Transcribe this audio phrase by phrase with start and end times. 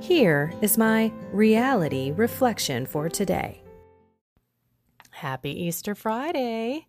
[0.00, 3.62] Here is my reality reflection for today.
[5.10, 6.86] Happy Easter Friday!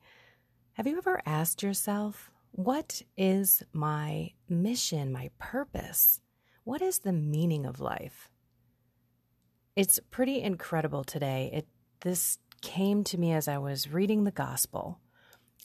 [0.73, 6.21] Have you ever asked yourself, what is my mission, my purpose?
[6.65, 8.29] What is the meaning of life?
[9.75, 11.49] It's pretty incredible today.
[11.53, 11.67] It
[12.01, 14.99] this came to me as I was reading the gospel.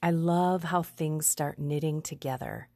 [0.02, 2.68] I love how things start knitting together.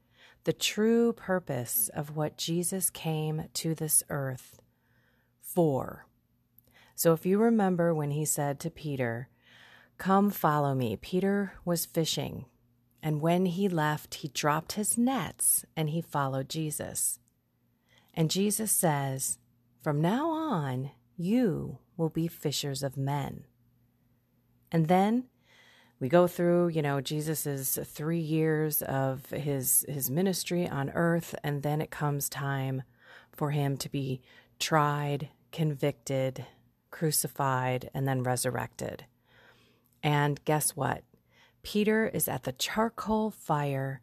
[0.47, 4.61] The true purpose of what Jesus came to this earth
[5.41, 6.07] for.
[6.95, 9.29] So if you remember when he said to Peter,
[9.99, 12.45] Come follow me, Peter was fishing.
[13.03, 17.19] And when he left, he dropped his nets and he followed Jesus.
[18.15, 19.39] And Jesus says,
[19.83, 23.47] From now on, you will be fishers of men.
[24.71, 25.25] And then
[25.99, 31.63] we go through, you know, Jesus's three years of his his ministry on earth, and
[31.63, 32.83] then it comes time
[33.33, 34.21] for him to be
[34.59, 36.45] tried, convicted,
[36.91, 39.05] crucified, and then resurrected.
[40.03, 41.03] And guess what?
[41.63, 44.01] Peter is at the charcoal fire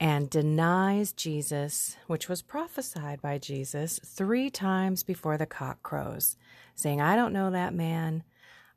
[0.00, 6.36] and denies Jesus, which was prophesied by Jesus three times before the cock crows,
[6.74, 8.24] saying, I don't know that man.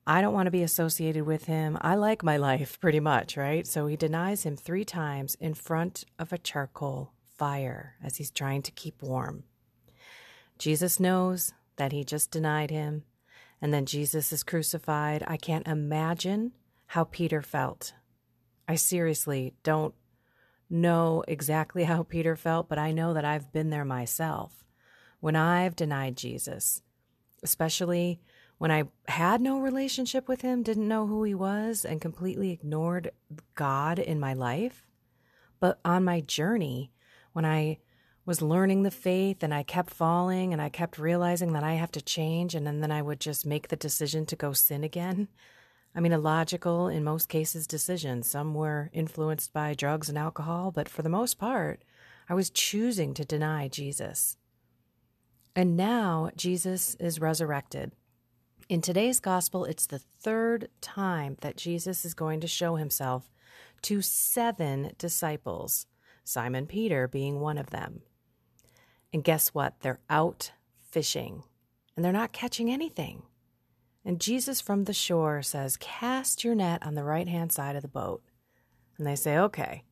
[0.10, 1.78] I don't want to be associated with him.
[1.82, 3.68] I like my life pretty much, right?
[3.68, 8.62] So he denies him three times in front of a charcoal fire as he's trying
[8.62, 9.44] to keep warm.
[10.58, 13.04] Jesus knows that he just denied him,
[13.62, 15.26] and then Jesus is crucified.
[15.28, 16.54] I can't imagine
[16.88, 17.92] how Peter felt.
[18.66, 19.94] I seriously don't
[20.70, 24.64] know exactly how Peter felt, but I know that I've been there myself.
[25.20, 26.82] When I've denied Jesus,
[27.44, 28.22] especially
[28.58, 33.12] when I had no relationship with him, didn't know who he was, and completely ignored
[33.56, 34.88] God in my life.
[35.60, 36.92] But on my journey,
[37.34, 37.78] when I
[38.26, 41.92] was learning the faith and I kept falling and I kept realizing that I have
[41.94, 45.28] to change and then, then I would just make the decision to go sin again.
[45.96, 48.22] I mean, a logical, in most cases, decision.
[48.24, 51.84] Some were influenced by drugs and alcohol, but for the most part,
[52.30, 54.38] I was choosing to deny Jesus.
[55.56, 57.94] And now Jesus is resurrected.
[58.70, 63.32] In today's gospel, it's the third time that Jesus is going to show himself
[63.84, 65.86] to seven disciples,
[66.26, 68.02] Simon Peter being one of them.
[69.14, 69.76] And guess what?
[69.80, 70.52] They're out
[70.82, 71.44] fishing
[71.96, 73.24] and they're not catching anything.
[74.04, 77.84] And Jesus from the shore says, Cast your net on the right hand side of
[77.84, 78.22] the boat.
[78.98, 79.84] And they say, Okay.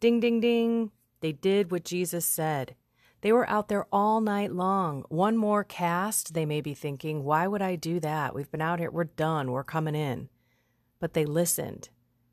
[0.00, 0.90] Ding, ding, ding.
[1.20, 2.76] They did what Jesus said.
[3.24, 5.06] They were out there all night long.
[5.08, 8.34] One more cast, they may be thinking, Why would I do that?
[8.34, 8.90] We've been out here.
[8.90, 9.50] We're done.
[9.50, 10.28] We're coming in.
[11.00, 11.88] But they listened.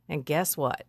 [0.10, 0.84] And guess what?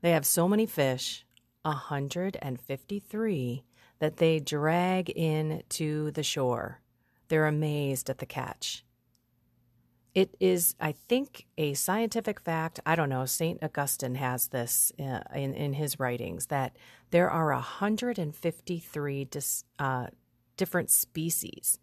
[0.00, 1.24] They have so many fish
[1.62, 3.64] 153
[4.00, 6.80] that they drag in to the shore.
[7.28, 8.84] They're amazed at the catch.
[10.14, 12.78] It is, I think, a scientific fact.
[12.86, 13.26] I don't know.
[13.26, 13.62] St.
[13.62, 16.76] Augustine has this uh, in, in his writings that
[17.10, 20.06] there are 153 dis, uh,
[20.56, 21.80] different species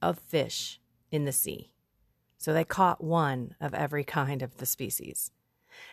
[0.00, 1.70] of fish in the sea.
[2.38, 5.30] So they caught one of every kind of the species.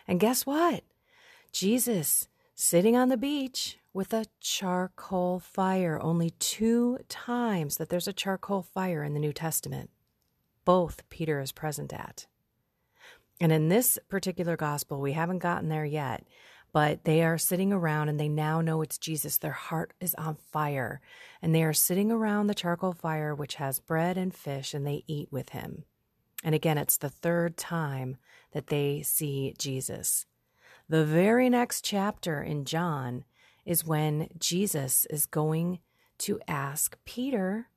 [0.08, 0.84] And guess what?
[1.52, 5.98] Jesus, sitting on the beach, with a charcoal fire.
[6.02, 9.88] Only two times that there's a charcoal fire in the New Testament.
[10.64, 12.26] Both Peter is present at.
[13.40, 16.24] And in this particular gospel, we haven't gotten there yet,
[16.72, 19.38] but they are sitting around and they now know it's Jesus.
[19.38, 21.00] Their heart is on fire.
[21.42, 25.04] And they are sitting around the charcoal fire, which has bread and fish, and they
[25.06, 25.84] eat with him.
[26.42, 28.16] And again, it's the third time
[28.52, 30.26] that they see Jesus.
[30.88, 33.24] The very next chapter in John
[33.64, 35.78] is when Jesus is going
[36.18, 37.68] to ask Peter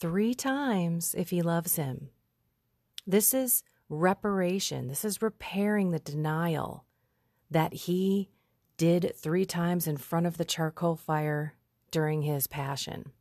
[0.00, 2.08] three times if he loves him.
[3.06, 4.88] This is reparation.
[4.88, 6.84] This is repairing the denial
[7.50, 8.30] that he
[8.76, 11.54] did three times in front of the charcoal fire
[11.90, 13.12] during his passion.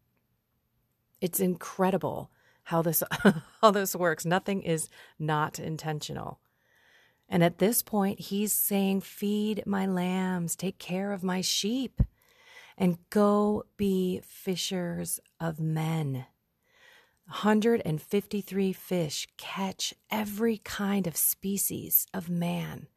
[1.19, 2.31] It's incredible
[2.63, 3.03] how this
[3.61, 4.25] how this works.
[4.25, 6.39] Nothing is not intentional.
[7.27, 12.01] And at this point, he's saying, Feed my lambs, take care of my sheep,
[12.77, 16.25] and go be fishers of men.
[17.29, 22.87] 153 fish catch every kind of species of man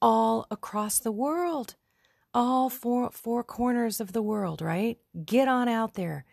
[0.00, 1.74] all across the world,
[2.32, 4.98] all four, four corners of the world, right?
[5.24, 6.24] Get on out there.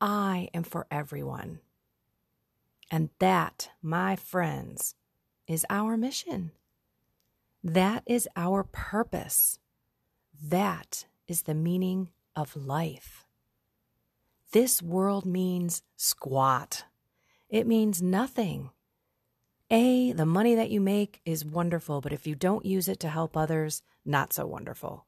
[0.00, 1.60] I am for everyone.
[2.90, 4.94] And that, my friends,
[5.46, 6.52] is our mission.
[7.62, 9.58] That is our purpose.
[10.42, 13.26] That is the meaning of life.
[14.52, 16.84] This world means squat.
[17.48, 18.68] It means nothing.
[19.70, 23.08] A, the money that you make is wonderful, but if you don't use it to
[23.08, 25.06] help others, not so wonderful.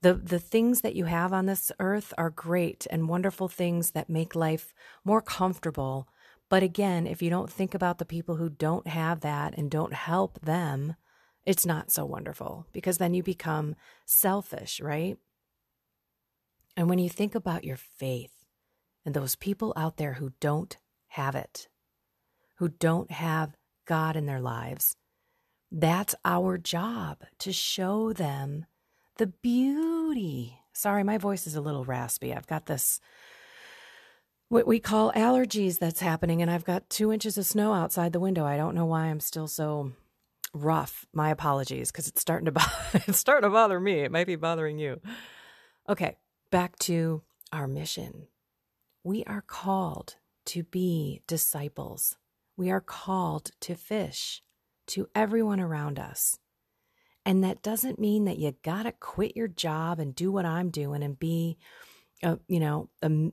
[0.00, 4.08] The, the things that you have on this earth are great and wonderful things that
[4.08, 4.72] make life
[5.04, 6.08] more comfortable.
[6.48, 9.92] But again, if you don't think about the people who don't have that and don't
[9.92, 10.96] help them,
[11.44, 15.18] it's not so wonderful because then you become selfish, right?
[16.78, 18.39] And when you think about your faith
[19.04, 20.76] and those people out there who don't
[21.08, 21.68] have it,
[22.56, 23.56] who don't have
[23.86, 24.96] God in their lives,
[25.72, 28.66] that's our job to show them
[29.16, 30.58] the beauty.
[30.72, 32.34] Sorry, my voice is a little raspy.
[32.34, 33.00] I've got this
[34.48, 38.18] what we call allergies that's happening, and I've got two inches of snow outside the
[38.20, 38.44] window.
[38.44, 39.92] I don't know why I'm still so
[40.52, 41.06] rough.
[41.12, 42.70] My apologies, because it's starting to
[43.06, 44.00] it's starting to bother me.
[44.00, 45.00] It might be bothering you.
[45.88, 46.16] Okay,
[46.50, 47.22] back to
[47.52, 48.26] our mission.
[49.02, 50.16] We are called
[50.46, 52.16] to be disciples.
[52.56, 54.42] We are called to fish
[54.88, 56.38] to everyone around us.
[57.24, 60.70] And that doesn't mean that you got to quit your job and do what I'm
[60.70, 61.58] doing and be,
[62.22, 63.30] a, you know, a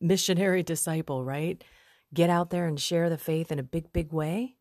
[0.00, 1.62] missionary disciple, right?
[2.12, 4.56] Get out there and share the faith in a big, big way.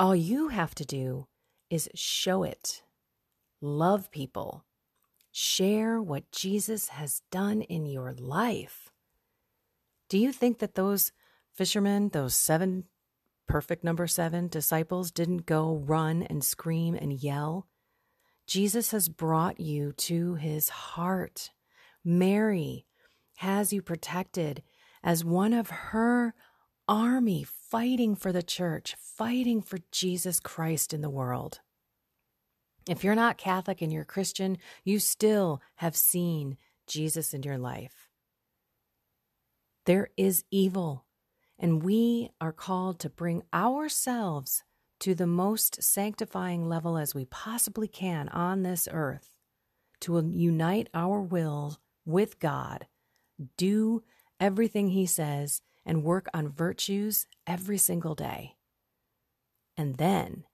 [0.00, 1.28] All you have to do
[1.70, 2.82] is show it,
[3.60, 4.64] love people,
[5.30, 8.90] share what Jesus has done in your life.
[10.08, 11.12] Do you think that those
[11.52, 12.84] fishermen, those seven,
[13.46, 17.68] perfect number seven disciples, didn't go run and scream and yell?
[18.46, 21.50] Jesus has brought you to his heart.
[22.04, 22.86] Mary
[23.36, 24.62] has you protected
[25.02, 26.34] as one of her
[26.86, 31.60] army fighting for the church, fighting for Jesus Christ in the world.
[32.86, 38.03] If you're not Catholic and you're Christian, you still have seen Jesus in your life.
[39.86, 41.04] There is evil,
[41.58, 44.64] and we are called to bring ourselves
[45.00, 49.36] to the most sanctifying level as we possibly can on this earth,
[50.00, 52.86] to unite our will with God,
[53.58, 54.02] do
[54.40, 58.56] everything He says, and work on virtues every single day.
[59.76, 60.44] And then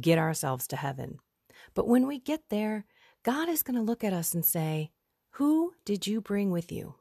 [0.00, 1.18] get ourselves to heaven.
[1.74, 2.84] But when we get there,
[3.24, 4.92] God is going to look at us and say,
[5.32, 6.94] Who did you bring with you?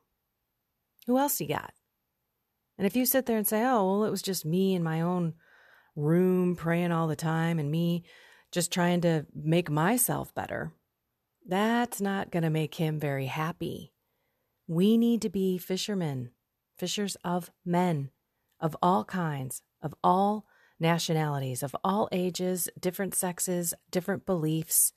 [1.07, 1.74] Who else you got?
[2.77, 5.01] And if you sit there and say, Oh, well, it was just me in my
[5.01, 5.33] own
[5.95, 8.04] room praying all the time and me
[8.51, 10.72] just trying to make myself better,
[11.48, 13.93] that's not going to make him very happy.
[14.67, 16.31] We need to be fishermen
[16.77, 18.12] fishers of men
[18.60, 20.46] of all kinds, of all
[20.79, 24.93] nationalities, of all ages, different sexes, different beliefs.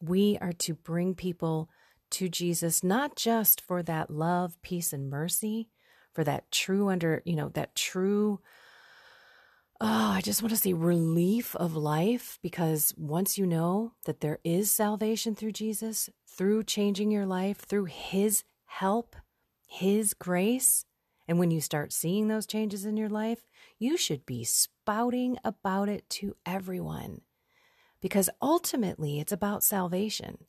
[0.00, 1.70] We are to bring people
[2.14, 5.68] to Jesus, not just for that love, peace, and mercy,
[6.12, 8.40] for that true under, you know, that true,
[9.80, 14.38] oh, I just want to say relief of life, because once you know that there
[14.44, 19.16] is salvation through Jesus, through changing your life, through His help,
[19.66, 20.84] His grace,
[21.26, 23.46] and when you start seeing those changes in your life,
[23.78, 27.22] you should be spouting about it to everyone.
[28.00, 30.44] Because ultimately, it's about salvation.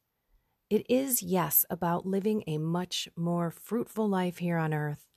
[0.69, 5.07] It is, yes, about living a much more fruitful life here on earth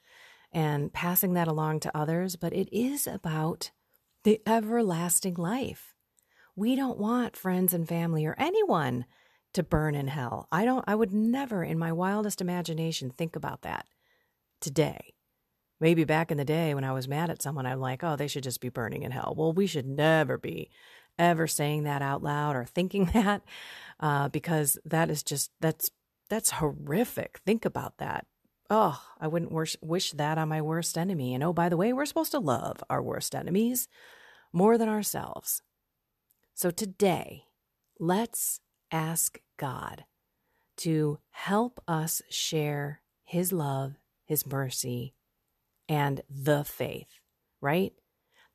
[0.53, 3.71] and passing that along to others, but it is about
[4.25, 5.95] the everlasting life.
[6.55, 9.07] We don't want friends and family or anyone
[9.55, 10.49] to burn in hell.
[10.53, 13.87] I don't I would never in my wildest imagination think about that
[14.61, 15.15] today.
[15.81, 18.27] Maybe back in the day when I was mad at someone, I'm like, oh, they
[18.27, 19.35] should just be burning in hell.
[19.37, 20.71] Well, we should never be
[21.19, 23.43] ever saying that out loud or thinking that
[24.01, 25.91] uh, because that is just, that's,
[26.29, 27.41] that's horrific.
[27.45, 28.27] Think about that.
[28.71, 31.35] Oh, I wouldn't wish, wish that on my worst enemy.
[31.35, 33.89] And oh, by the way, we're supposed to love our worst enemies
[34.53, 35.63] more than ourselves.
[36.55, 37.45] So today,
[37.99, 38.61] let's
[38.91, 40.05] ask God
[40.79, 43.95] to help us share His love,
[44.25, 45.15] His mercy,
[45.89, 47.09] and the faith,
[47.61, 47.93] right?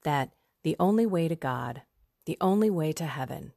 [0.04, 0.32] That
[0.64, 1.82] the only way to God,
[2.26, 3.54] the only way to heaven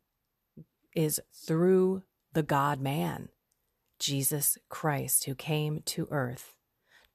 [0.95, 3.29] is through the God man,
[3.99, 6.55] Jesus Christ, who came to earth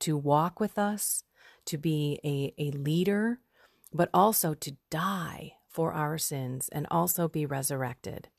[0.02, 1.24] to walk with us,
[1.66, 3.40] to be a, a leader,
[3.94, 8.30] but also to die for our sins and also be resurrected.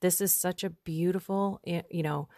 [0.00, 2.28] This is such a beautiful, you know,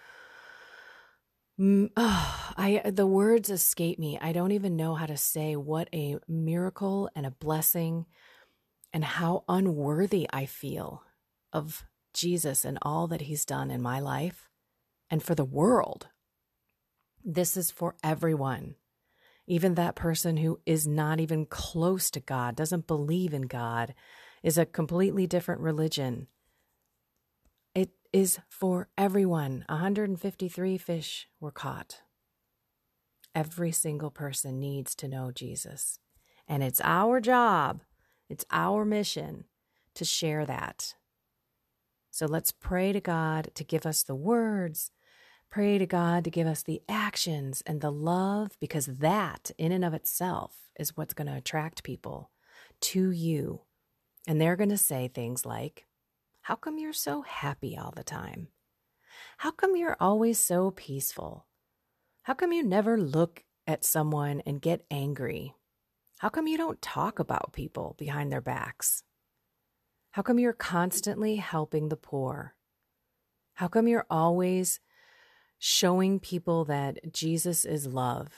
[1.60, 1.88] oh,
[2.56, 4.18] I the words escape me.
[4.20, 8.06] I don't even know how to say what a miracle and a blessing
[8.92, 11.02] and how unworthy I feel
[11.52, 14.48] of Jesus and all that he's done in my life
[15.10, 16.08] and for the world.
[17.24, 18.76] This is for everyone.
[19.46, 23.94] Even that person who is not even close to God, doesn't believe in God,
[24.42, 26.26] is a completely different religion.
[27.74, 29.64] It is for everyone.
[29.68, 32.02] 153 fish were caught.
[33.34, 36.00] Every single person needs to know Jesus.
[36.48, 37.82] And it's our job,
[38.28, 39.44] it's our mission
[39.94, 40.94] to share that.
[42.10, 44.90] So let's pray to God to give us the words,
[45.50, 49.84] Pray to God to give us the actions and the love because that, in and
[49.84, 52.30] of itself, is what's going to attract people
[52.80, 53.62] to you.
[54.26, 55.86] And they're going to say things like,
[56.42, 58.48] How come you're so happy all the time?
[59.38, 61.46] How come you're always so peaceful?
[62.24, 65.54] How come you never look at someone and get angry?
[66.18, 69.02] How come you don't talk about people behind their backs?
[70.12, 72.54] How come you're constantly helping the poor?
[73.54, 74.80] How come you're always
[75.58, 78.28] showing people that Jesus is love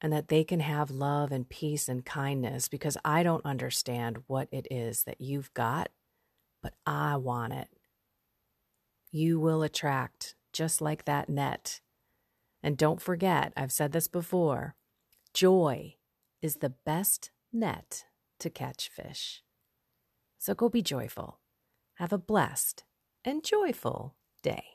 [0.00, 4.48] and that they can have love and peace and kindness because I don't understand what
[4.50, 5.90] it is that you've got,
[6.60, 7.68] but I want it.
[9.12, 11.80] You will attract just like that net.
[12.64, 14.74] And don't forget, I've said this before
[15.32, 15.96] joy
[16.42, 18.04] is the best net
[18.40, 19.42] to catch fish.
[20.38, 21.38] So go be joyful.
[21.94, 22.84] Have a blessed
[23.24, 24.71] and joyful day.